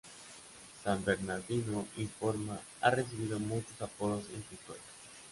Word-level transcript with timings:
San 0.83 1.05
Bernardino 1.05 1.85
informal 1.97 2.59
ha 2.81 2.89
recibido 2.89 3.39
muchos 3.39 3.79
apodos 3.83 4.23
en 4.33 4.43
su 4.47 4.55
historia. 4.55 4.81